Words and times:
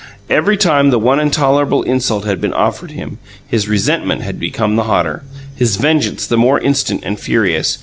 Every 0.31 0.57
time 0.57 0.89
the 0.89 0.97
one 0.97 1.19
intolerable 1.19 1.83
insult 1.83 2.25
had 2.25 2.41
been 2.41 2.53
offered 2.55 2.89
him, 2.89 3.19
his 3.47 3.67
resentment 3.67 4.23
had 4.23 4.39
become 4.39 4.75
the 4.75 4.85
hotter, 4.85 5.21
his 5.55 5.75
vengeance 5.75 6.25
the 6.25 6.37
more 6.37 6.59
instant 6.59 7.03
and 7.05 7.19
furious. 7.19 7.77